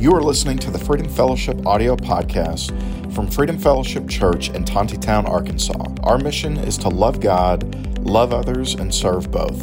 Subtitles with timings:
[0.00, 2.72] You are listening to the Freedom Fellowship audio podcast
[3.14, 5.94] from Freedom Fellowship Church in Tontitown, Arkansas.
[6.04, 9.60] Our mission is to love God, love others, and serve both.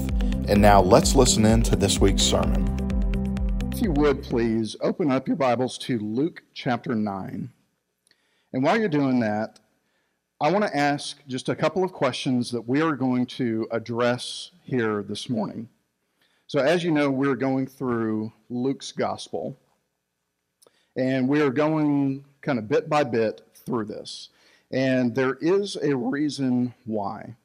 [0.47, 2.67] And now let's listen in to this week's sermon.
[3.73, 7.49] If you would please open up your Bibles to Luke chapter 9.
[8.53, 9.57] And while you're doing that,
[10.39, 14.51] I want to ask just a couple of questions that we are going to address
[14.61, 15.69] here this morning.
[16.45, 19.57] So, as you know, we're going through Luke's gospel,
[20.97, 24.29] and we're going kind of bit by bit through this.
[24.71, 27.35] And there is a reason why.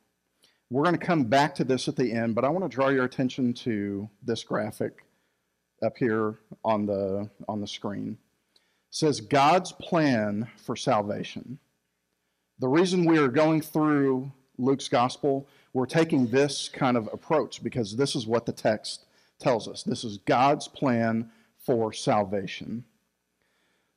[0.71, 2.89] We're going to come back to this at the end, but I want to draw
[2.89, 5.05] your attention to this graphic
[5.85, 8.17] up here on the, on the screen.
[8.55, 11.59] It says God's plan for salvation.
[12.59, 17.97] The reason we are going through Luke's gospel, we're taking this kind of approach because
[17.97, 19.05] this is what the text
[19.39, 19.83] tells us.
[19.83, 22.85] This is God's plan for salvation.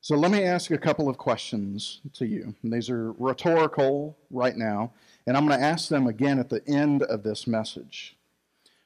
[0.06, 2.54] So let me ask a couple of questions to you.
[2.62, 4.92] And these are rhetorical right now,
[5.26, 8.16] and I'm going to ask them again at the end of this message.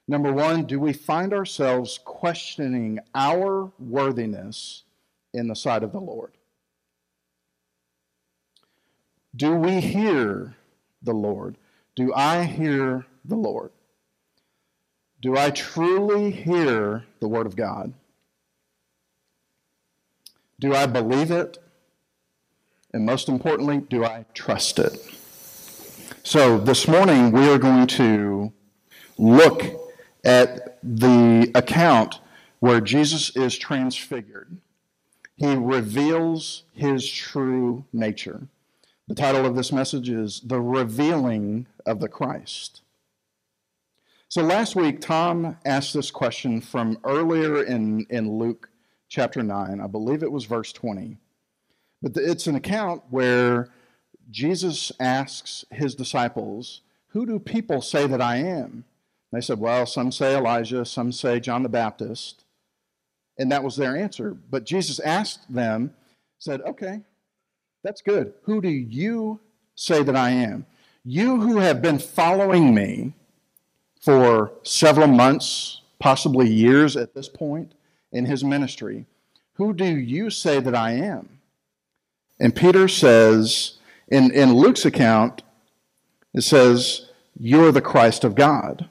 [0.07, 4.83] Number one, do we find ourselves questioning our worthiness
[5.33, 6.31] in the sight of the Lord?
[9.35, 10.55] Do we hear
[11.03, 11.57] the Lord?
[11.95, 13.71] Do I hear the Lord?
[15.21, 17.93] Do I truly hear the Word of God?
[20.59, 21.57] Do I believe it?
[22.93, 24.99] And most importantly, do I trust it?
[26.23, 28.51] So this morning we are going to
[29.17, 29.63] look
[30.25, 32.19] at the account
[32.59, 34.57] where Jesus is transfigured.
[35.37, 38.41] He reveals his true nature.
[39.07, 42.81] The title of this message is The Revealing of the Christ.
[44.27, 48.69] So last week, Tom asked this question from earlier in, in Luke
[49.09, 49.81] chapter 9.
[49.81, 51.17] I believe it was verse 20.
[52.01, 53.69] But it's an account where
[54.29, 58.85] Jesus asks his disciples, Who do people say that I am?
[59.33, 62.45] They said, Well, some say Elijah, some say John the Baptist.
[63.37, 64.37] And that was their answer.
[64.49, 65.93] But Jesus asked them,
[66.37, 67.01] said, Okay,
[67.83, 68.33] that's good.
[68.43, 69.39] Who do you
[69.75, 70.65] say that I am?
[71.03, 73.13] You who have been following me
[74.01, 77.73] for several months, possibly years at this point
[78.11, 79.05] in his ministry,
[79.53, 81.39] who do you say that I am?
[82.39, 83.73] And Peter says,
[84.07, 85.43] in, in Luke's account,
[86.33, 88.87] it says, You're the Christ of God.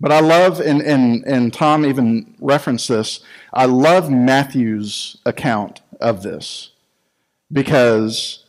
[0.00, 3.20] But I love, and, and, and Tom even referenced this,
[3.52, 6.72] I love Matthew's account of this
[7.50, 8.44] because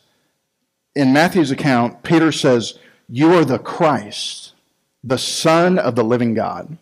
[0.94, 2.78] in Matthew's account, Peter says,
[3.08, 4.52] You are the Christ,
[5.02, 6.76] the Son of the living God.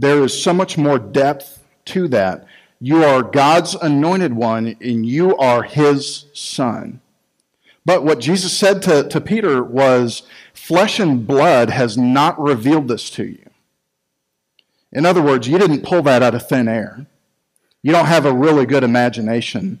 [0.00, 2.46] There is so much more depth to that.
[2.80, 7.02] You are God's anointed one, and you are his son.
[7.84, 10.22] But what Jesus said to, to Peter was,
[10.54, 13.50] Flesh and blood has not revealed this to you.
[14.90, 17.04] In other words, you didn't pull that out of thin air.
[17.82, 19.80] You don't have a really good imagination.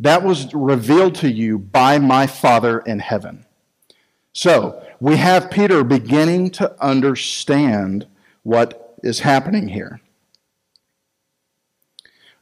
[0.00, 3.44] That was revealed to you by my Father in heaven.
[4.32, 8.06] So, we have Peter beginning to understand
[8.44, 10.00] what is happening here.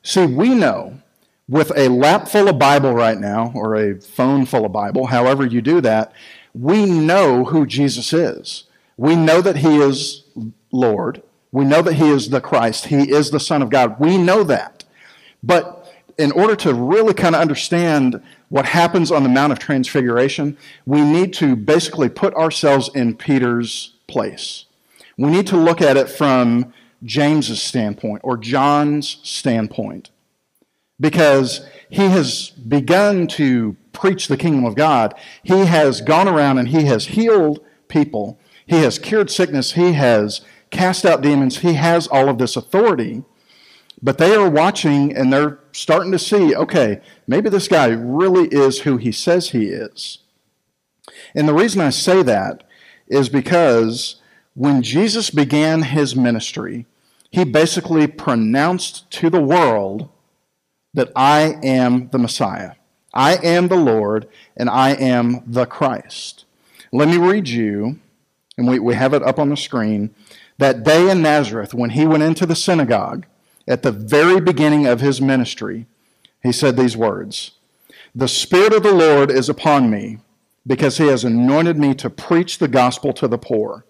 [0.02, 1.00] See, we know
[1.48, 5.46] with a lap full of Bible right now, or a phone full of Bible, however
[5.46, 6.12] you do that,
[6.54, 8.64] we know who Jesus is.
[8.96, 10.24] We know that he is
[10.72, 11.22] Lord.
[11.52, 12.86] We know that he is the Christ.
[12.86, 14.00] He is the Son of God.
[14.00, 14.84] We know that.
[15.42, 20.56] But in order to really kind of understand what happens on the Mount of Transfiguration,
[20.84, 24.65] we need to basically put ourselves in Peter's place.
[25.16, 26.72] We need to look at it from
[27.02, 30.10] James's standpoint or John's standpoint
[30.98, 35.14] because he has begun to preach the kingdom of God.
[35.42, 38.38] He has gone around and he has healed people.
[38.66, 39.72] He has cured sickness.
[39.72, 41.58] He has cast out demons.
[41.58, 43.24] He has all of this authority.
[44.02, 48.80] But they are watching and they're starting to see okay, maybe this guy really is
[48.80, 50.18] who he says he is.
[51.34, 52.64] And the reason I say that
[53.08, 54.16] is because
[54.56, 56.86] when Jesus began his ministry,
[57.30, 60.08] he basically pronounced to the world
[60.94, 62.72] that I am the Messiah.
[63.12, 64.26] I am the Lord,
[64.56, 66.46] and I am the Christ.
[66.90, 68.00] Let me read you,
[68.56, 70.14] and we, we have it up on the screen,
[70.56, 73.26] that day in Nazareth when he went into the synagogue
[73.68, 75.84] at the very beginning of his ministry,
[76.42, 77.50] he said these words
[78.14, 80.20] The Spirit of the Lord is upon me,
[80.66, 83.84] because he has anointed me to preach the gospel to the poor.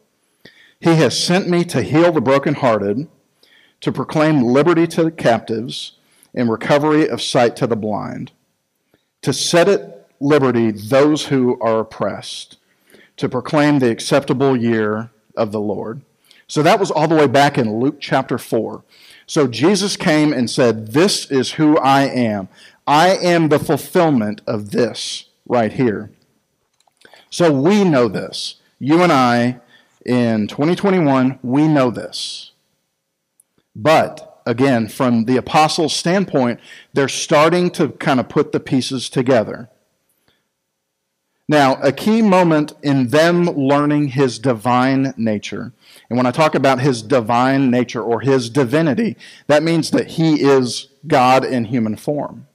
[0.81, 3.09] He has sent me to heal the brokenhearted,
[3.81, 5.93] to proclaim liberty to the captives,
[6.35, 8.33] and recovery of sight to the blind,
[9.23, 12.59] to set at liberty those who are oppressed,
[13.17, 16.03] to proclaim the acceptable year of the Lord.
[16.47, 18.85] So that was all the way back in Luke chapter 4.
[19.27, 22.49] So Jesus came and said, This is who I am.
[22.87, 26.11] I am the fulfillment of this right here.
[27.31, 28.57] So we know this.
[28.79, 29.61] You and I,
[30.07, 32.53] in 2021, we know this.
[33.75, 36.61] But again, from the apostles' standpoint,
[36.93, 39.69] they're starting to kind of put the pieces together.
[41.49, 45.73] Now, a key moment in them learning his divine nature,
[46.09, 49.17] and when I talk about his divine nature or his divinity,
[49.47, 52.49] that means that he is God in human form.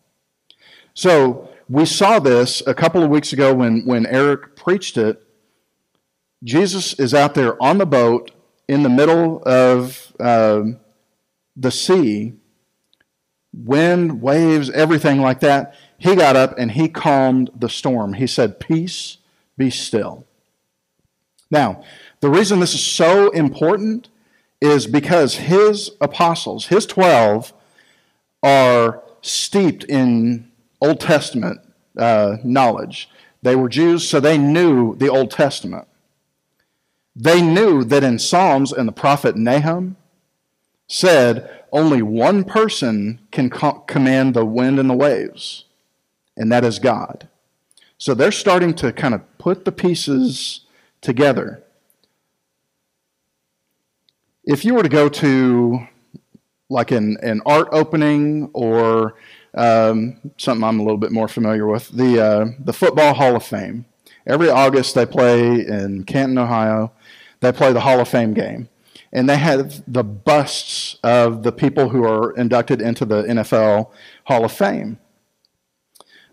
[0.93, 5.23] So, we saw this a couple of weeks ago when, when Eric preached it.
[6.43, 8.31] Jesus is out there on the boat
[8.67, 10.63] in the middle of uh,
[11.55, 12.33] the sea,
[13.53, 15.75] wind, waves, everything like that.
[15.97, 18.13] He got up and he calmed the storm.
[18.13, 19.17] He said, Peace,
[19.57, 20.25] be still.
[21.51, 21.83] Now,
[22.21, 24.09] the reason this is so important
[24.61, 27.53] is because his apostles, his 12,
[28.41, 30.49] are steeped in
[30.79, 31.59] Old Testament
[31.97, 33.09] uh, knowledge.
[33.41, 35.87] They were Jews, so they knew the Old Testament.
[37.15, 39.97] They knew that in Psalms and the prophet Nahum
[40.87, 45.65] said only one person can co- command the wind and the waves,
[46.35, 47.27] and that is God.
[47.97, 50.61] So they're starting to kind of put the pieces
[51.01, 51.63] together.
[54.43, 55.87] If you were to go to
[56.69, 59.15] like an, an art opening or
[59.53, 63.43] um, something I'm a little bit more familiar with, the, uh, the Football Hall of
[63.43, 63.85] Fame.
[64.25, 66.93] Every August they play in Canton, Ohio.
[67.41, 68.69] They play the Hall of Fame game.
[69.13, 73.91] And they have the busts of the people who are inducted into the NFL
[74.25, 74.99] Hall of Fame.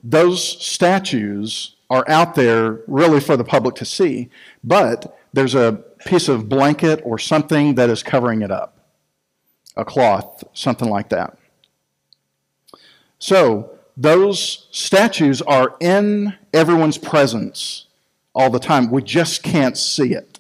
[0.05, 4.31] Those statues are out there really for the public to see,
[4.63, 8.75] but there's a piece of blanket or something that is covering it up
[9.77, 11.39] a cloth, something like that.
[13.21, 17.87] So, those statues are in everyone's presence
[18.35, 18.91] all the time.
[18.91, 20.38] We just can't see it.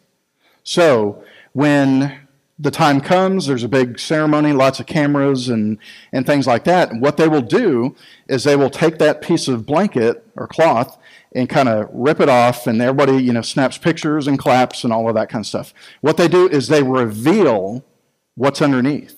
[0.68, 1.24] So,
[1.54, 2.28] when
[2.58, 5.78] the time comes, there's a big ceremony, lots of cameras and,
[6.12, 6.90] and things like that.
[6.90, 7.96] And what they will do
[8.28, 10.98] is they will take that piece of blanket or cloth
[11.34, 14.92] and kind of rip it off, and everybody, you know, snaps pictures and claps and
[14.92, 15.72] all of that kind of stuff.
[16.02, 17.82] What they do is they reveal
[18.34, 19.16] what's underneath.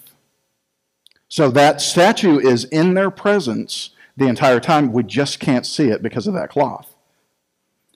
[1.26, 4.93] So that statue is in their presence the entire time.
[4.93, 6.89] We just can't see it because of that cloth.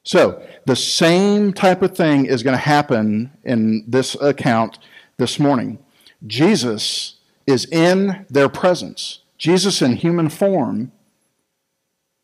[0.04, 4.78] So the same type of thing is going to happen in this account
[5.16, 5.78] this morning.
[6.26, 7.16] Jesus
[7.46, 9.20] is in their presence.
[9.38, 10.92] Jesus in human form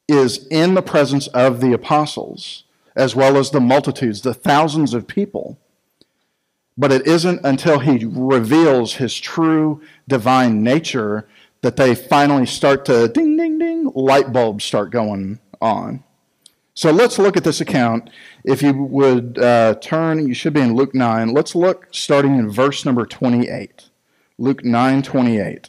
[0.08, 2.64] is in the presence of the apostles,
[2.96, 5.58] as well as the multitudes, the thousands of people.
[6.76, 11.28] But it isn't until he reveals his true divine nature
[11.62, 16.02] that they finally start to ding, ding, ding, light bulbs start going on.
[16.80, 18.08] So let's look at this account.
[18.42, 21.28] If you would uh, turn, you should be in Luke 9.
[21.34, 23.90] Let's look starting in verse number 28.
[24.38, 25.68] Luke 9 28.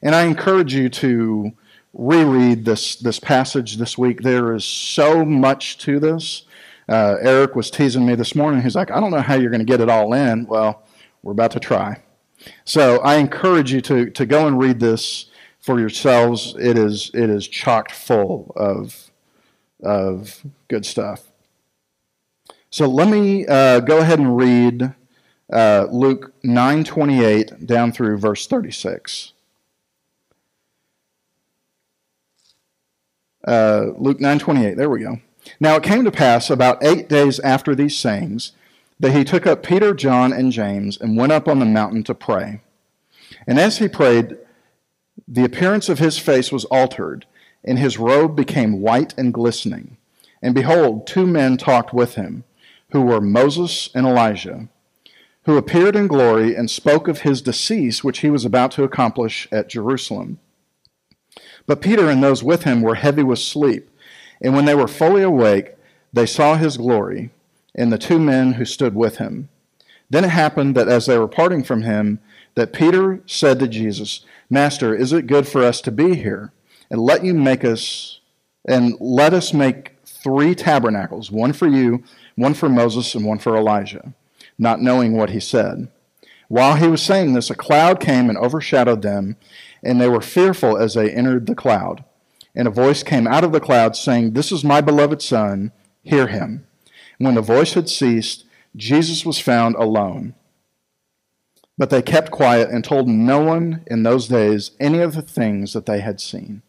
[0.00, 1.52] And I encourage you to
[1.92, 4.22] reread this, this passage this week.
[4.22, 6.46] There is so much to this.
[6.88, 8.62] Uh, Eric was teasing me this morning.
[8.62, 10.46] He's like, I don't know how you're going to get it all in.
[10.46, 10.82] Well,
[11.22, 12.00] we're about to try.
[12.64, 15.26] So I encourage you to, to go and read this
[15.62, 16.54] for yourselves.
[16.58, 19.10] It is, it is chocked full of,
[19.82, 21.32] of good stuff.
[22.68, 24.94] So let me uh, go ahead and read
[25.52, 29.34] uh, Luke 9:28 down through verse 36.
[33.46, 34.76] Uh, Luke 9:28.
[34.76, 35.20] There we go.
[35.60, 38.52] Now it came to pass about eight days after these sayings
[38.98, 42.14] that he took up Peter, John, and James and went up on the mountain to
[42.14, 42.60] pray.
[43.46, 44.38] And as he prayed,
[45.28, 47.26] the appearance of his face was altered,
[47.64, 49.96] and his robe became white and glistening.
[50.42, 52.44] And behold, two men talked with him,
[52.90, 54.68] who were Moses and Elijah,
[55.44, 59.48] who appeared in glory and spoke of his decease, which he was about to accomplish
[59.50, 60.38] at Jerusalem.
[61.66, 63.88] But Peter and those with him were heavy with sleep.
[64.40, 65.74] And when they were fully awake,
[66.12, 67.30] they saw his glory
[67.74, 69.48] and the two men who stood with him.
[70.10, 72.20] Then it happened that as they were parting from him,
[72.54, 76.52] that Peter said to Jesus, Master, is it good for us to be here?
[76.90, 78.20] And let you make us,
[78.66, 82.02] and let us make three tabernacles, one for you,
[82.36, 84.14] one for Moses, and one for Elijah,
[84.58, 85.88] not knowing what he said.
[86.48, 89.36] While he was saying this, a cloud came and overshadowed them,
[89.82, 92.04] and they were fearful as they entered the cloud.
[92.54, 96.26] And a voice came out of the cloud saying, This is my beloved Son, hear
[96.26, 96.66] him.
[97.18, 98.44] And when the voice had ceased,
[98.76, 100.34] Jesus was found alone.
[101.78, 105.72] But they kept quiet and told no one in those days any of the things
[105.72, 106.62] that they had seen.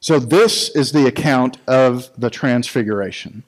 [0.00, 3.42] So, this is the account of the Transfiguration.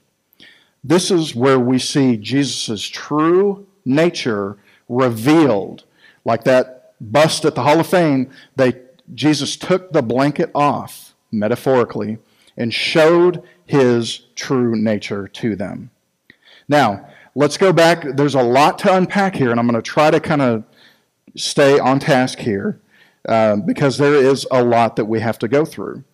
[0.82, 4.56] This is where we see Jesus' true nature
[4.88, 5.84] revealed.
[6.24, 8.74] Like that bust at the Hall of Fame, they,
[9.14, 12.18] Jesus took the blanket off, metaphorically,
[12.56, 15.90] and showed his true nature to them.
[16.68, 17.08] Now,
[17.40, 18.04] let's go back.
[18.16, 20.62] There's a lot to unpack here, and I'm going to try to kind of
[21.34, 22.78] stay on task here
[23.26, 26.04] uh, because there is a lot that we have to go through.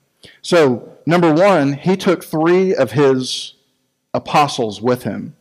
[0.41, 3.55] So, number one, he took three of his
[4.15, 5.35] apostles with him.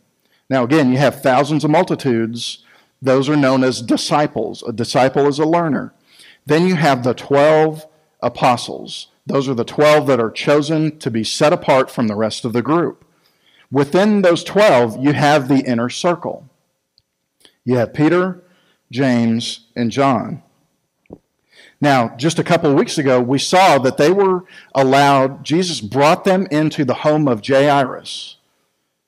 [0.50, 2.64] Now, again, you have thousands of multitudes
[3.02, 4.62] those are known as disciples.
[4.62, 5.92] A disciple is a learner.
[6.46, 7.86] Then you have the 12
[8.22, 9.08] apostles.
[9.26, 12.54] Those are the 12 that are chosen to be set apart from the rest of
[12.54, 13.05] the group.
[13.70, 16.48] Within those 12, you have the inner circle.
[17.64, 18.42] You have Peter,
[18.90, 20.42] James, and John.
[21.80, 24.44] Now, just a couple of weeks ago, we saw that they were
[24.74, 28.36] allowed, Jesus brought them into the home of Jairus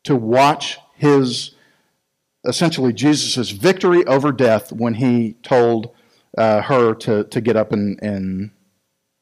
[0.04, 1.52] to watch his
[2.44, 5.90] essentially Jesus' victory over death when he told
[6.36, 8.50] uh, her to, to get up and, and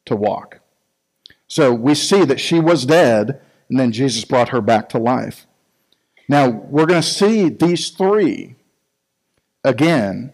[0.06, 0.60] to walk.
[1.48, 5.46] So we see that she was dead, and then Jesus brought her back to life.
[6.28, 8.56] Now, we're going to see these three
[9.64, 10.32] again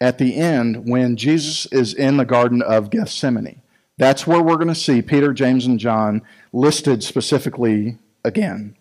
[0.00, 3.62] at the end when Jesus is in the Garden of Gethsemane.
[3.98, 8.76] That's where we're going to see Peter, James, and John listed specifically again.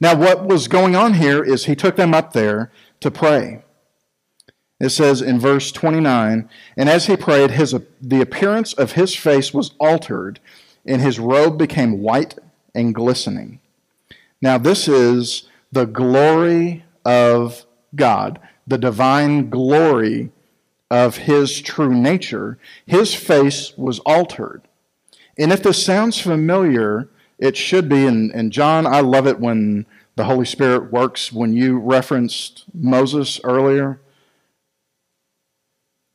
[0.00, 3.62] Now, what was going on here is he took them up there to pray.
[4.80, 9.54] It says in verse 29 And as he prayed, his, the appearance of his face
[9.54, 10.40] was altered,
[10.86, 12.38] and his robe became white
[12.74, 13.60] and glistening.
[14.40, 20.30] Now, this is the glory of God, the divine glory
[20.90, 22.58] of his true nature.
[22.86, 24.62] His face was altered.
[25.38, 27.08] And if this sounds familiar,
[27.38, 28.06] it should be.
[28.06, 29.86] And, and John, I love it when
[30.16, 31.32] the Holy Spirit works.
[31.32, 34.00] When you referenced Moses earlier,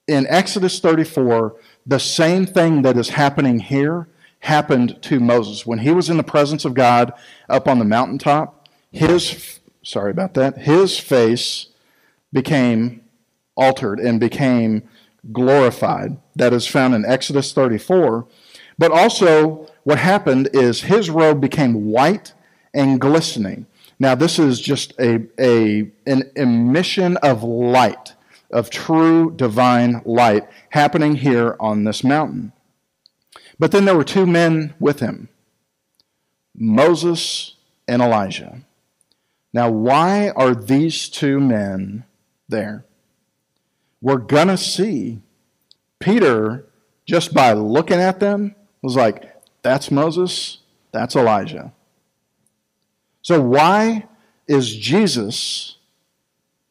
[0.08, 1.56] in Exodus 34,
[1.86, 4.08] the same thing that is happening here
[4.40, 5.66] happened to Moses.
[5.66, 7.14] When he was in the presence of God
[7.50, 11.68] up on the mountaintop, his, sorry about that, his face
[12.32, 13.02] became
[13.56, 14.88] altered and became
[15.32, 16.18] glorified.
[16.36, 18.28] That is found in Exodus 34.
[18.78, 22.34] But also, what happened is his robe became white
[22.74, 23.66] and glistening.
[24.00, 28.14] Now, this is just a, a, an emission of light,
[28.52, 32.54] of true divine light, happening here on this mountain.
[33.60, 35.30] But then there were two men with him
[36.56, 37.56] Moses
[37.88, 38.62] and Elijah.
[39.54, 42.04] Now, why are these two men
[42.50, 42.86] there?
[44.02, 45.22] We're going to see
[46.00, 46.66] Peter,
[47.06, 49.34] just by looking at them, was like,
[49.64, 50.60] that's Moses.
[50.92, 51.74] That's Elijah.
[53.22, 54.08] So, why
[54.48, 55.78] is Jesus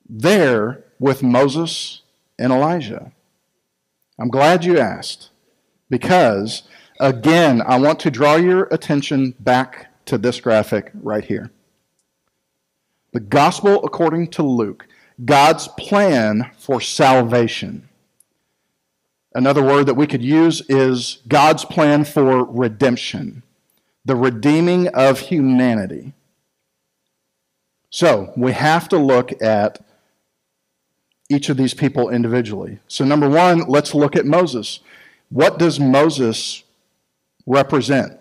[0.09, 2.03] there with Moses
[2.39, 3.13] and Elijah?
[4.19, 5.31] I'm glad you asked
[5.89, 6.63] because,
[7.01, 11.51] again, I want to draw your attention back to this graphic right here.
[13.13, 14.87] The gospel according to Luke,
[15.25, 17.89] God's plan for salvation.
[19.35, 23.43] Another word that we could use is God's plan for redemption,
[24.05, 26.15] the redeeming of humanity.
[27.91, 29.85] So we have to look at
[31.29, 32.79] each of these people individually.
[32.89, 34.81] So, number one, let's look at Moses.
[35.29, 36.63] What does Moses
[37.47, 38.19] represent?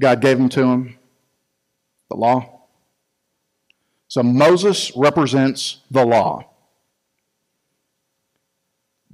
[0.00, 0.98] God gave him to him
[2.10, 2.62] the law.
[4.08, 6.46] So, Moses represents the law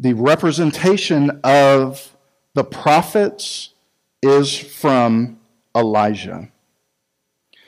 [0.02, 2.16] the representation of
[2.54, 3.70] the prophets
[4.20, 5.38] is from
[5.76, 6.48] Elijah.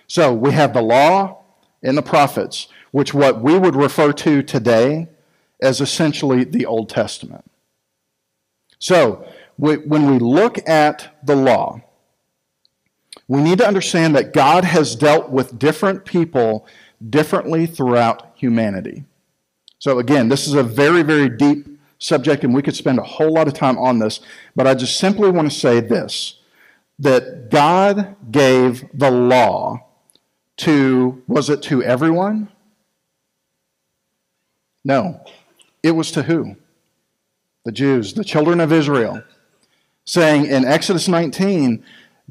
[0.09, 1.45] So we have the law
[1.83, 5.09] and the prophets, which what we would refer to today
[5.63, 7.45] as essentially the Old Testament.
[8.85, 9.27] So
[9.57, 11.81] when we look at the law,
[13.27, 16.67] we need to understand that God has dealt with different people
[17.09, 19.07] differently throughout humanity.
[19.79, 21.67] So again, this is a very, very deep
[21.99, 24.21] subject, and we could spend a whole lot of time on this,
[24.55, 26.41] but I just simply want to say this
[26.99, 29.87] that God gave the law
[30.59, 32.51] to, was it to everyone?
[34.85, 35.25] No.
[35.83, 36.57] It was to who?
[37.65, 39.23] The Jews, the children of Israel.
[40.05, 41.83] Saying in Exodus 19,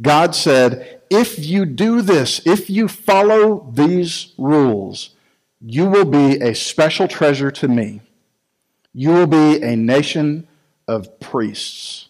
[0.02, 5.12] God said, If you do this, if you follow these rules,
[5.60, 8.02] you will be a special treasure to me.
[8.94, 10.48] You will be a nation
[10.88, 12.10] of priests,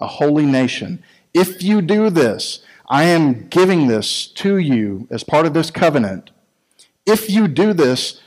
[0.00, 1.02] a holy nation.
[1.34, 6.30] If you do this, I am giving this to you as part of this covenant.
[7.06, 8.20] If you do this,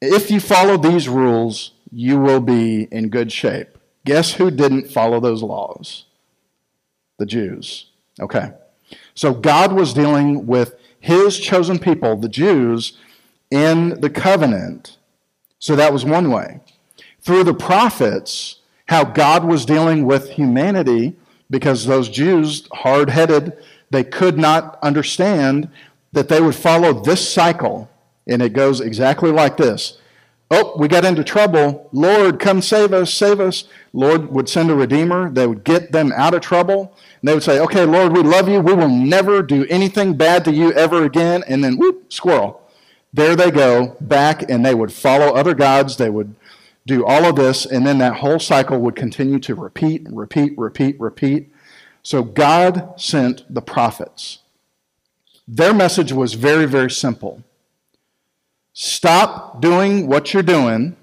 [0.00, 3.78] if you follow these rules, you will be in good shape.
[4.04, 6.04] Guess who didn't follow those laws?
[7.18, 7.90] The Jews.
[8.18, 8.52] Okay.
[9.14, 12.98] So God was dealing with his chosen people, the Jews,
[13.50, 14.96] in the covenant.
[15.58, 16.60] So that was one way.
[17.20, 18.56] Through the prophets,
[18.86, 21.14] how God was dealing with humanity
[21.50, 23.52] because those Jews, hard headed,
[23.90, 25.68] they could not understand
[26.12, 27.90] that they would follow this cycle.
[28.26, 29.98] And it goes exactly like this
[30.54, 31.88] Oh, we got into trouble.
[31.92, 33.64] Lord, come save us, save us.
[33.94, 35.30] Lord would send a redeemer.
[35.30, 36.94] They would get them out of trouble.
[37.20, 38.60] And they would say, Okay, Lord, we love you.
[38.60, 41.42] We will never do anything bad to you ever again.
[41.48, 42.60] And then, whoop, squirrel.
[43.14, 45.96] There they go, back, and they would follow other gods.
[45.96, 46.34] They would
[46.86, 51.00] do all of this, and then that whole cycle would continue to repeat, repeat, repeat,
[51.00, 51.50] repeat.
[52.02, 54.40] So God sent the prophets.
[55.48, 57.42] Their message was very, very simple
[58.72, 60.96] stop doing what you're doing,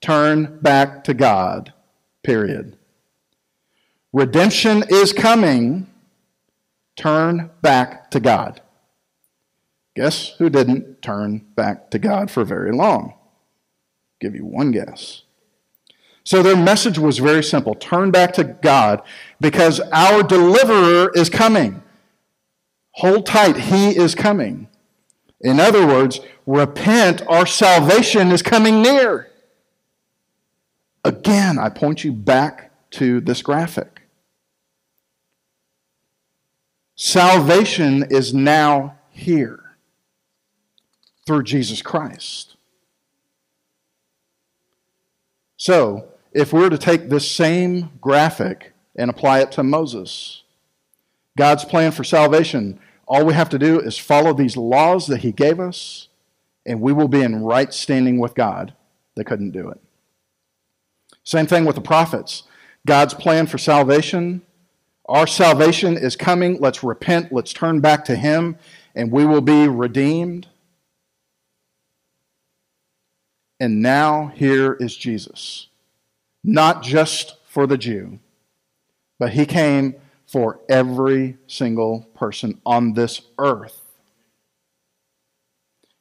[0.00, 1.72] turn back to God,
[2.22, 2.76] period.
[4.12, 5.86] Redemption is coming,
[6.96, 8.60] turn back to God.
[9.94, 13.14] Guess who didn't turn back to God for very long?
[14.22, 15.22] give you one guess.
[16.24, 19.02] So their message was very simple turn back to God
[19.40, 21.82] because our deliverer is coming.
[22.92, 24.68] Hold tight, he is coming.
[25.40, 29.30] In other words, repent, our salvation is coming near.
[31.04, 34.02] Again, I point you back to this graphic.
[36.94, 39.76] Salvation is now here
[41.26, 42.56] through Jesus Christ.
[45.56, 50.42] So, if we were to take this same graphic and apply it to Moses,
[51.36, 55.32] God's plan for salvation, all we have to do is follow these laws that He
[55.32, 56.08] gave us,
[56.66, 58.74] and we will be in right standing with God.
[59.16, 59.80] They couldn't do it.
[61.24, 62.44] Same thing with the prophets.
[62.86, 64.42] God's plan for salvation,
[65.06, 66.58] our salvation is coming.
[66.60, 68.56] Let's repent, let's turn back to Him,
[68.94, 70.48] and we will be redeemed.
[73.60, 75.68] And now here is Jesus.
[76.42, 78.18] Not just for the Jew,
[79.20, 79.94] but he came
[80.26, 83.81] for every single person on this earth.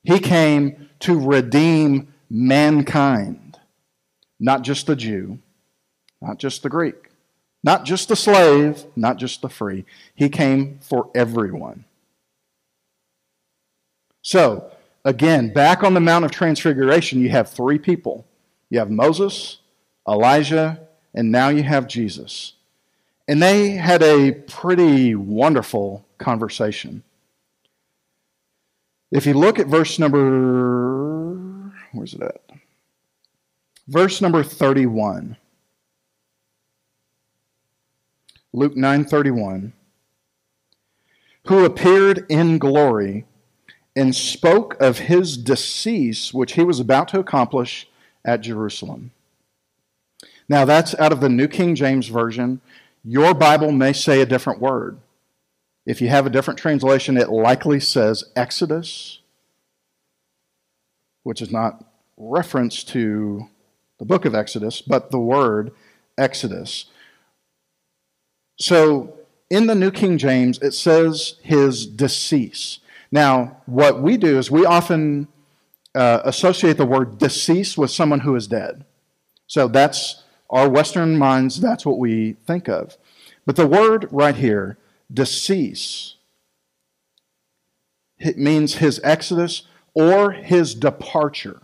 [0.03, 3.59] He came to redeem mankind,
[4.39, 5.39] not just the Jew,
[6.21, 7.09] not just the Greek,
[7.63, 9.85] not just the slave, not just the free.
[10.15, 11.85] He came for everyone.
[14.21, 14.71] So,
[15.03, 18.25] Again, back on the Mount of Transfiguration, you have three people
[18.69, 19.57] you have Moses,
[20.07, 20.79] Elijah,
[21.13, 22.53] and now you have Jesus.
[23.27, 27.03] And they had a pretty wonderful conversation.
[29.11, 32.41] If you look at verse number, where's it at?
[33.87, 35.37] Verse number 31.
[38.53, 39.73] Luke 9:31
[41.47, 43.25] who appeared in glory
[43.95, 47.89] and spoke of his decease, which he was about to accomplish
[48.23, 49.11] at Jerusalem.
[50.47, 52.61] Now, that's out of the New King James Version.
[53.03, 54.99] Your Bible may say a different word.
[55.85, 59.19] If you have a different translation, it likely says Exodus,
[61.23, 61.83] which is not
[62.17, 63.47] reference to
[63.99, 65.71] the book of Exodus, but the word
[66.17, 66.85] Exodus.
[68.59, 69.17] So,
[69.49, 72.79] in the New King James, it says his decease.
[73.11, 75.27] Now, what we do is we often
[75.93, 78.85] uh, associate the word decease with someone who is dead.
[79.47, 82.97] So that's our Western minds, that's what we think of.
[83.45, 84.77] But the word right here,
[85.13, 86.15] decease,
[88.19, 91.61] it means his exodus or his departure.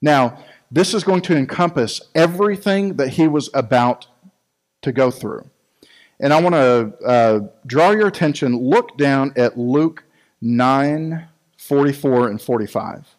[0.00, 4.06] Now, this is going to encompass everything that he was about
[4.82, 5.48] to go through.
[6.20, 10.04] And I want to uh, draw your attention, look down at Luke
[10.40, 13.16] 9, 44, and 45.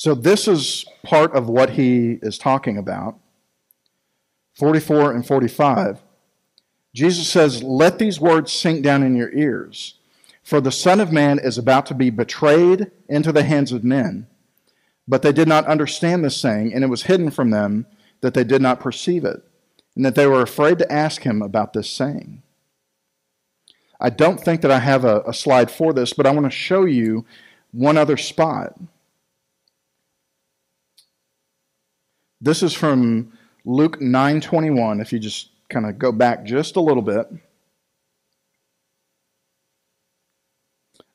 [0.00, 3.18] So, this is part of what he is talking about.
[4.54, 5.98] 44 and 45.
[6.94, 9.98] Jesus says, Let these words sink down in your ears.
[10.42, 14.26] For the Son of Man is about to be betrayed into the hands of men.
[15.06, 17.84] But they did not understand this saying, and it was hidden from them
[18.22, 19.42] that they did not perceive it,
[19.94, 22.42] and that they were afraid to ask him about this saying.
[24.00, 26.50] I don't think that I have a, a slide for this, but I want to
[26.50, 27.26] show you
[27.70, 28.80] one other spot.
[32.40, 33.32] This is from
[33.66, 37.28] Luke 9:21 if you just kind of go back just a little bit.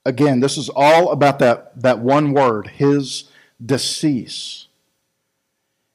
[0.06, 3.24] Again, this is all about that, that one word, his
[3.64, 4.68] decease.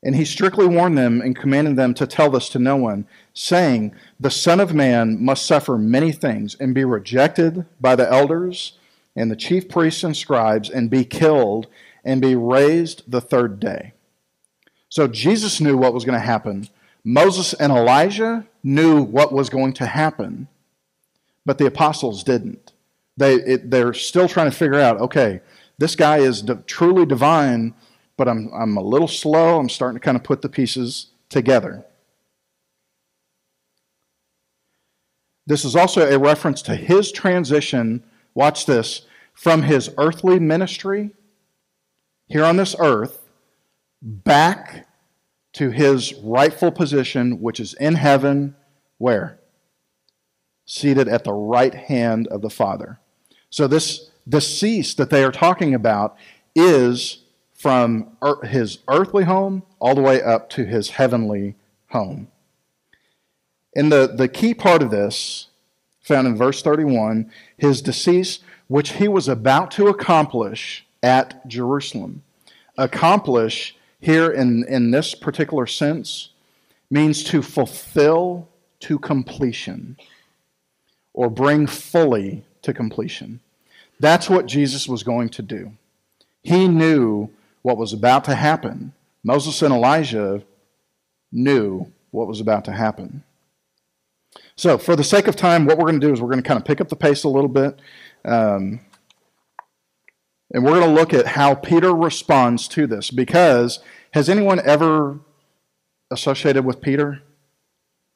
[0.03, 3.95] And he strictly warned them and commanded them to tell this to no one, saying,
[4.19, 8.79] The Son of Man must suffer many things and be rejected by the elders
[9.15, 11.69] and the chief priests and scribes and be killed
[12.05, 13.93] and be raised the third day.
[14.91, 16.69] So Jesus knew what was going to happen.
[17.05, 20.49] Moses and Elijah knew what was going to happen,
[21.47, 22.73] but the apostles didn't.
[23.17, 25.41] They, it, they're still trying to figure out okay,
[25.79, 27.75] this guy is di- truly divine,
[28.17, 29.59] but I'm, I'm a little slow.
[29.59, 31.85] I'm starting to kind of put the pieces together.
[35.47, 41.11] This is also a reference to his transition, watch this, from his earthly ministry
[42.29, 43.20] here on this earth
[44.03, 44.87] back
[45.53, 48.55] to his rightful position, which is in heaven,
[48.99, 49.39] where?
[50.67, 53.01] Seated at the right hand of the Father.
[53.51, 56.17] So, this decease that they are talking about
[56.55, 61.57] is from his earthly home all the way up to his heavenly
[61.89, 62.29] home.
[63.75, 65.49] And the, the key part of this,
[66.01, 72.23] found in verse 31, his decease, which he was about to accomplish at Jerusalem.
[72.79, 76.31] Accomplish here in, in this particular sense
[76.91, 78.49] means to fulfill
[78.81, 79.97] to completion
[81.13, 83.41] or bring fully to completion.
[83.99, 85.73] That's what Jesus was going to do.
[86.43, 87.31] He knew
[87.63, 88.95] what was about to happen.
[89.23, 90.43] Moses and Elijah
[91.31, 93.23] knew what was about to happen.
[94.57, 96.47] So, for the sake of time, what we're going to do is we're going to
[96.47, 97.79] kind of pick up the pace a little bit.
[98.25, 98.81] Um,
[100.53, 103.79] and we're going to look at how Peter responds to this because
[104.13, 105.21] has anyone ever
[106.11, 107.23] associated with Peter?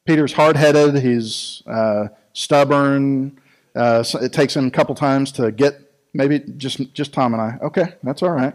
[0.06, 3.38] Peter's hard headed, he's uh, stubborn.
[3.74, 7.42] Uh, so it takes him a couple times to get maybe just, just Tom and
[7.42, 7.58] I.
[7.62, 8.54] Okay, that's all right.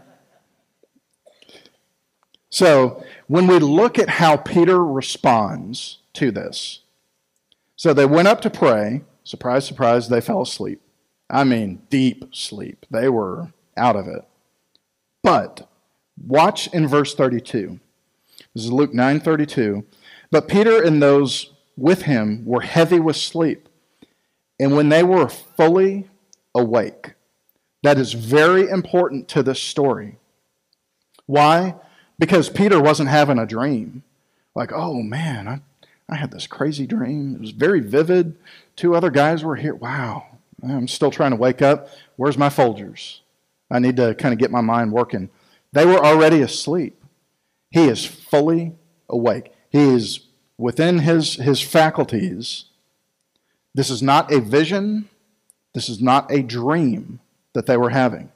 [2.50, 6.80] So when we look at how Peter responds to this,
[7.76, 9.02] so they went up to pray.
[9.24, 10.80] Surprise, surprise, they fell asleep.
[11.30, 12.84] I mean, deep sleep.
[12.90, 14.24] They were out of it.
[15.22, 15.68] But
[16.26, 17.80] watch in verse 32.
[18.54, 19.84] This is Luke 9:32.
[20.30, 23.68] But Peter and those with him were heavy with sleep.
[24.58, 26.08] And when they were fully
[26.54, 27.14] awake,
[27.82, 30.18] that is very important to this story.
[31.26, 31.76] Why?
[32.18, 34.02] Because Peter wasn't having a dream.
[34.54, 35.60] Like, oh man, I,
[36.08, 37.34] I had this crazy dream.
[37.36, 38.36] It was very vivid.
[38.76, 39.74] Two other guys were here.
[39.74, 40.26] Wow.
[40.62, 41.88] I'm still trying to wake up.
[42.16, 43.20] Where's my Folgers?
[43.70, 45.30] I need to kind of get my mind working.
[45.72, 47.02] They were already asleep.
[47.70, 48.74] He is fully
[49.08, 49.52] awake.
[49.70, 50.26] He is
[50.58, 52.64] within his, his faculties.
[53.74, 55.08] This is not a vision.
[55.74, 57.20] This is not a dream
[57.54, 58.32] that they were having.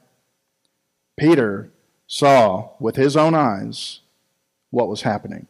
[1.17, 1.69] Peter
[2.07, 4.01] saw with his own eyes
[4.69, 5.47] what was happening.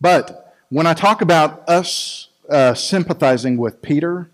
[0.00, 4.30] But when I talk about us uh, sympathizing with Peter,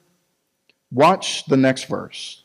[0.90, 2.44] watch the next verse.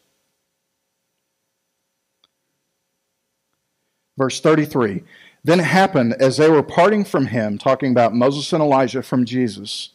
[4.21, 5.01] Verse 33
[5.43, 9.25] Then it happened as they were parting from him, talking about Moses and Elijah from
[9.25, 9.93] Jesus,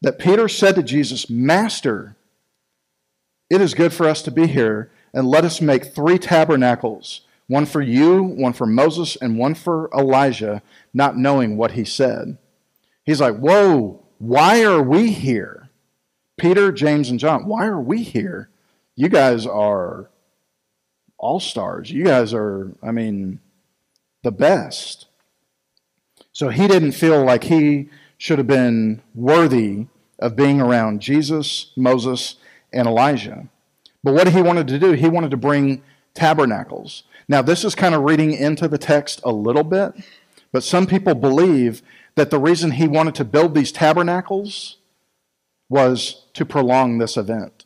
[0.00, 2.16] that Peter said to Jesus, Master,
[3.50, 7.66] it is good for us to be here, and let us make three tabernacles one
[7.66, 10.62] for you, one for Moses, and one for Elijah,
[10.94, 12.38] not knowing what he said.
[13.04, 15.68] He's like, Whoa, why are we here?
[16.38, 18.48] Peter, James, and John, why are we here?
[18.96, 20.08] You guys are
[21.22, 21.90] all stars.
[21.90, 23.38] You guys are, I mean,
[24.22, 25.06] the best.
[26.32, 29.86] So he didn't feel like he should have been worthy
[30.18, 32.36] of being around Jesus, Moses,
[32.72, 33.48] and Elijah.
[34.04, 35.82] But what he wanted to do, he wanted to bring
[36.12, 37.04] tabernacles.
[37.28, 39.92] Now, this is kind of reading into the text a little bit,
[40.50, 41.82] but some people believe
[42.16, 44.76] that the reason he wanted to build these tabernacles
[45.68, 47.64] was to prolong this event.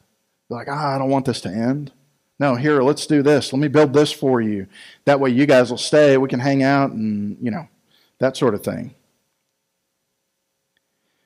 [0.48, 1.90] They're like, ah, I don't want this to end.
[2.38, 3.52] No, here, let's do this.
[3.52, 4.66] Let me build this for you.
[5.06, 6.18] That way you guys will stay.
[6.18, 7.68] We can hang out and, you know,
[8.18, 8.94] that sort of thing.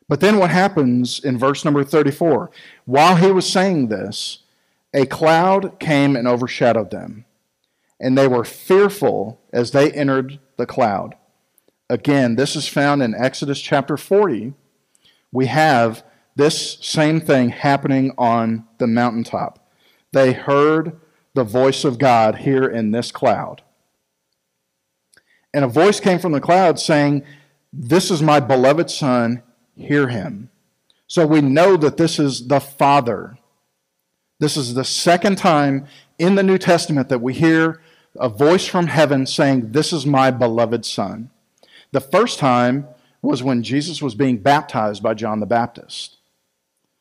[0.09, 2.51] But then what happens in verse number 34?
[2.85, 4.41] While he was saying this,
[4.93, 7.27] a cloud came and overshadowed them,
[8.01, 11.15] and they were fearful as they entered the cloud.
[11.89, 14.53] Again, this is found in Exodus chapter 40.
[15.31, 16.03] We have
[16.35, 19.60] this same thing happening on the mountaintop.
[20.13, 20.99] They heard
[21.35, 23.63] the voice of God here in this cloud.
[25.53, 27.25] And a voice came from the cloud saying,
[27.73, 29.43] This is my beloved Son,
[29.77, 30.51] hear him.
[31.07, 33.37] So we know that this is the Father.
[34.39, 35.87] This is the second time
[36.19, 37.81] in the New Testament that we hear
[38.17, 41.31] a voice from heaven saying, This is my beloved Son.
[41.93, 42.87] The first time
[43.23, 46.19] was when Jesus was being baptized by John the Baptist.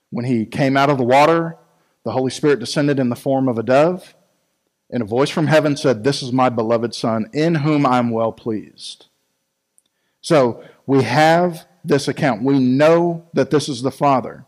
[0.10, 1.58] When he came out of the water,
[2.06, 4.16] the Holy Spirit descended in the form of a dove,
[4.90, 8.32] and a voice from heaven said, This is my beloved Son, in whom I'm well
[8.32, 9.08] pleased.
[10.22, 12.44] So we have this account.
[12.44, 14.46] We know that this is the Father.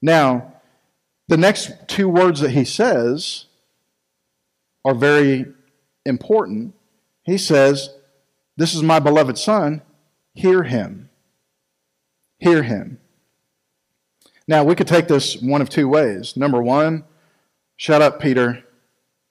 [0.00, 0.54] Now,
[1.28, 3.46] the next two words that he says
[4.84, 5.46] are very
[6.04, 6.74] important.
[7.24, 7.90] He says,
[8.56, 9.82] This is my beloved Son,
[10.34, 11.10] hear him.
[12.38, 13.00] Hear him.
[14.48, 16.36] Now, we could take this one of two ways.
[16.36, 17.04] Number one,
[17.76, 18.64] shut up, Peter.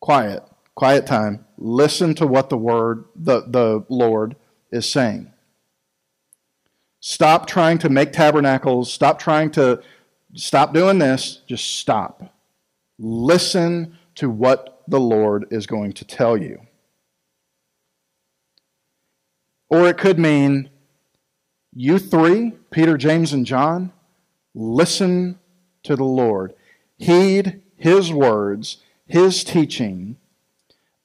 [0.01, 0.43] Quiet.
[0.75, 1.45] Quiet time.
[1.57, 4.35] Listen to what the word, the, the Lord
[4.71, 5.31] is saying.
[6.99, 8.91] Stop trying to make tabernacles.
[8.91, 9.81] Stop trying to
[10.33, 11.41] stop doing this.
[11.47, 12.33] Just stop.
[12.97, 16.61] Listen to what the Lord is going to tell you.
[19.69, 20.69] Or it could mean
[21.73, 23.91] you three, Peter, James, and John,
[24.55, 25.37] listen
[25.83, 26.55] to the Lord.
[26.97, 30.17] Heed his words, his teaching.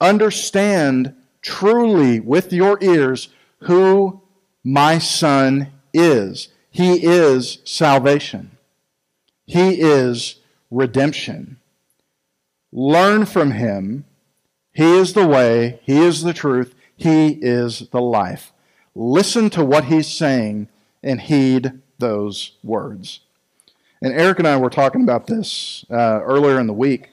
[0.00, 3.28] Understand truly with your ears
[3.64, 4.22] who
[4.64, 6.48] my son is.
[6.70, 8.52] He is salvation.
[9.46, 10.36] He is
[10.70, 11.58] redemption.
[12.72, 14.04] Learn from him.
[14.72, 18.52] He is the way, he is the truth, he is the life.
[18.94, 20.68] Listen to what he's saying
[21.02, 23.20] and heed those words.
[24.02, 27.10] And Eric and I were talking about this uh, earlier in the week.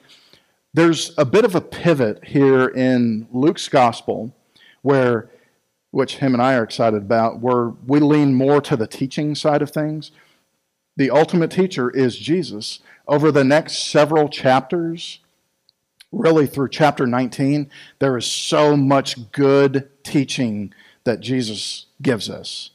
[0.72, 4.34] There's a bit of a pivot here in Luke's gospel
[4.82, 5.30] where
[5.90, 9.62] which him and I are excited about, where we lean more to the teaching side
[9.62, 10.10] of things.
[10.96, 12.80] The ultimate teacher is Jesus.
[13.06, 15.20] Over the next several chapters,
[16.12, 17.70] really through chapter 19,
[18.00, 20.74] there is so much good teaching
[21.04, 22.70] that Jesus gives us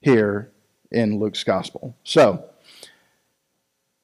[0.00, 0.50] here
[0.90, 1.94] in Luke's gospel.
[2.04, 2.44] So,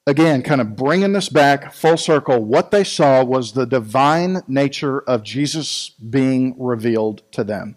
[0.07, 5.01] again, kind of bringing this back full circle, what they saw was the divine nature
[5.01, 7.77] of Jesus being revealed to them.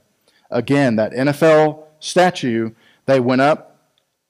[0.49, 2.71] Again, that NFL statue,
[3.05, 3.79] they went up,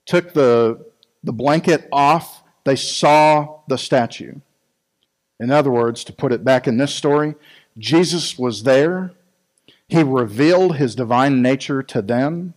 [0.06, 0.86] took the,
[1.24, 4.36] the blanket off, they saw the statue.
[5.40, 7.36] In other words, to put it back in this story,
[7.78, 9.12] Jesus was there.
[9.88, 12.54] He revealed his divine nature to them.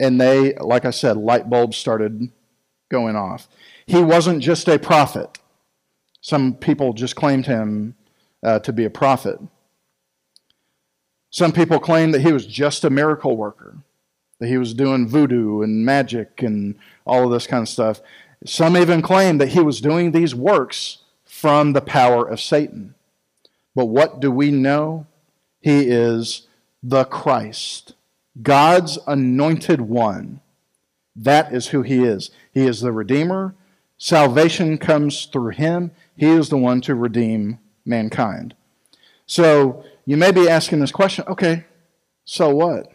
[0.00, 2.30] And they, like I said, light bulbs started
[2.90, 3.48] going off.
[3.88, 5.38] He wasn't just a prophet.
[6.20, 7.94] Some people just claimed him
[8.42, 9.40] uh, to be a prophet.
[11.30, 13.78] Some people claim that he was just a miracle worker,
[14.40, 16.74] that he was doing voodoo and magic and
[17.06, 18.02] all of this kind of stuff.
[18.44, 22.94] Some even claim that he was doing these works from the power of Satan.
[23.74, 25.06] But what do we know?
[25.62, 26.46] He is
[26.82, 27.94] the Christ,
[28.42, 30.40] God's anointed one.
[31.16, 32.30] That is who he is.
[32.52, 33.54] He is the Redeemer.
[33.98, 35.90] Salvation comes through him.
[36.16, 38.54] He is the one to redeem mankind.
[39.26, 41.64] So you may be asking this question okay,
[42.24, 42.92] so what?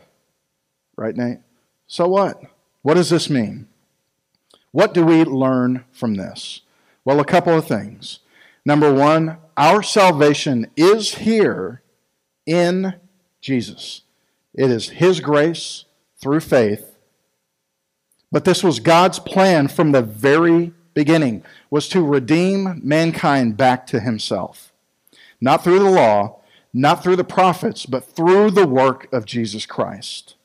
[0.95, 1.39] Right, Nate?
[1.87, 2.41] So what?
[2.81, 3.67] What does this mean?
[4.71, 6.61] What do we learn from this?
[7.05, 8.19] Well, a couple of things.
[8.65, 11.81] Number one, our salvation is here
[12.45, 12.95] in
[13.41, 14.01] Jesus.
[14.53, 15.85] It is His grace
[16.17, 16.95] through faith.
[18.31, 23.99] But this was God's plan from the very beginning, was to redeem mankind back to
[23.99, 24.71] Himself.
[25.41, 26.39] Not through the law,
[26.73, 30.35] not through the prophets, but through the work of Jesus Christ.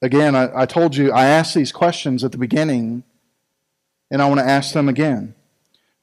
[0.00, 3.02] Again, I, I, told you, I asked these questions at the beginning,
[4.10, 5.34] and I want to ask them again.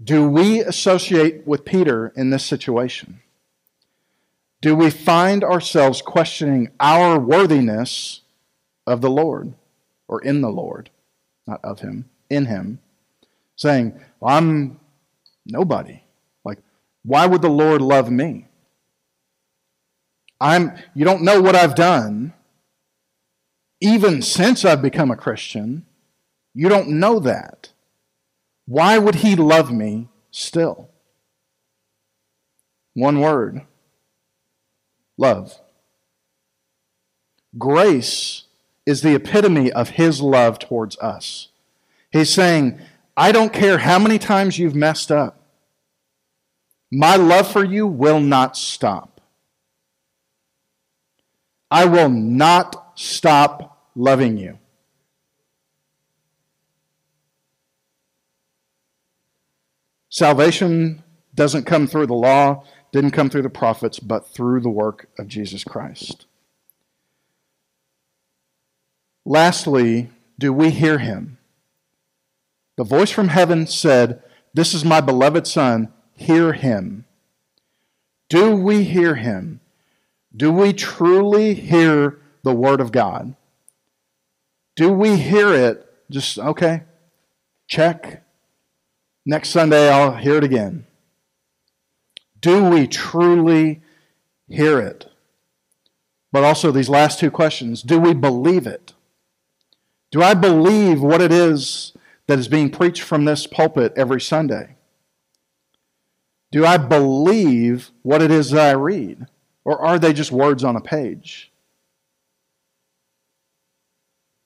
[0.03, 3.21] Do we associate with Peter in this situation?
[4.61, 8.21] Do we find ourselves questioning our worthiness
[8.85, 9.53] of the Lord,
[10.07, 10.89] or in the Lord,
[11.47, 12.79] not of Him, in Him,
[13.55, 14.79] saying, well, I'm
[15.45, 16.01] nobody.
[16.43, 16.59] Like,
[17.03, 18.47] why would the Lord love me?
[20.41, 22.33] I'm, you don't know what I've done.
[23.81, 25.85] even since I've become a Christian.
[26.53, 27.69] You don't know that.
[28.65, 30.89] Why would he love me still?
[32.93, 33.61] One word
[35.17, 35.59] love.
[37.57, 38.43] Grace
[38.85, 41.49] is the epitome of his love towards us.
[42.11, 42.79] He's saying,
[43.17, 45.41] I don't care how many times you've messed up,
[46.91, 49.21] my love for you will not stop.
[51.71, 54.59] I will not stop loving you.
[60.09, 65.09] Salvation doesn't come through the law, didn't come through the prophets, but through the work
[65.19, 66.25] of Jesus Christ.
[69.25, 71.37] Lastly, do we hear him?
[72.77, 74.21] The voice from heaven said,
[74.53, 77.05] This is my beloved Son, hear him.
[78.29, 79.61] Do we hear him?
[80.35, 83.35] Do we truly hear the Word of God?
[84.75, 86.83] Do we hear it just, okay,
[87.67, 88.23] check.
[89.25, 90.85] Next Sunday I'll hear it again.
[92.39, 93.81] Do we truly
[94.47, 95.09] hear it?
[96.31, 98.93] But also, these last two questions do we believe it?
[100.15, 101.91] Do I believe what it is
[102.27, 104.77] that is being preached from this pulpit every Sunday?
[106.53, 109.27] Do I believe what it is that I read?
[109.65, 111.51] Or are they just words on a page?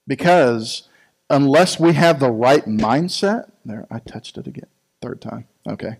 [0.07, 0.89] Because
[1.29, 4.69] unless we have the right mindset, there, I touched it again,
[5.03, 5.45] third time.
[5.67, 5.97] Okay.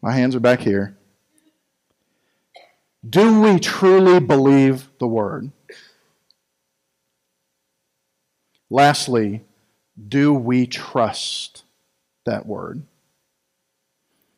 [0.00, 0.96] My hands are back here.
[3.06, 5.52] Do we truly believe the word?
[8.72, 9.44] Lastly,
[10.08, 11.64] do we trust
[12.24, 12.84] that word?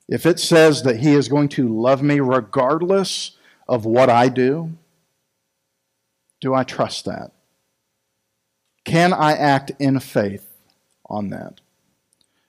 [0.08, 3.36] If it says that He is going to love me regardless
[3.68, 4.72] of what I do,
[6.40, 7.30] do I trust that?
[8.84, 10.50] Can I act in faith
[11.08, 11.60] on that?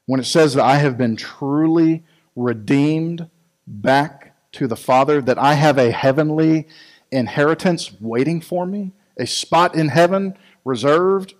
[0.07, 2.03] When it says that I have been truly
[2.35, 3.29] redeemed
[3.67, 6.67] back to the Father, that I have a heavenly
[7.11, 11.35] inheritance waiting for me, a spot in heaven reserved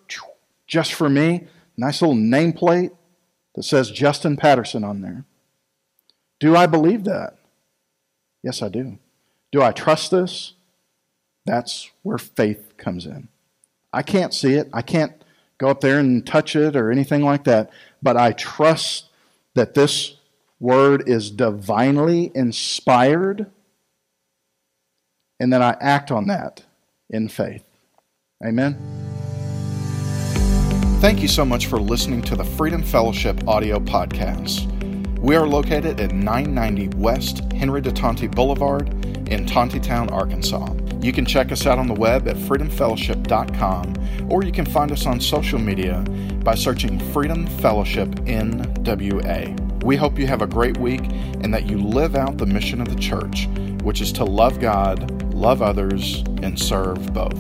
[0.68, 1.48] just for me,
[1.78, 2.92] nice little nameplate
[3.56, 5.26] that says Justin Patterson on there.
[6.40, 7.38] Do I believe that?
[8.44, 8.98] Yes, I do.
[9.52, 10.54] Do I trust this?
[11.46, 13.30] That's where faith comes in.
[13.94, 14.70] I can't see it.
[14.74, 15.14] I can't
[15.58, 19.06] go up there and touch it or anything like that, but I trust
[19.54, 20.18] that this
[20.60, 23.52] word is divinely inspired
[25.40, 26.64] and then I act on that
[27.10, 27.66] in faith.
[28.44, 29.25] Amen.
[31.06, 34.66] Thank you so much for listening to the Freedom Fellowship audio podcast.
[35.20, 38.90] We are located at 990 West Henry de Tonti Boulevard
[39.30, 40.74] in Tontitown, Arkansas.
[41.04, 45.06] You can check us out on the web at freedomfellowship.com or you can find us
[45.06, 46.04] on social media
[46.44, 49.84] by searching Freedom Fellowship NWA.
[49.84, 52.90] We hope you have a great week and that you live out the mission of
[52.90, 53.48] the church,
[53.84, 57.38] which is to love God, love others, and serve both.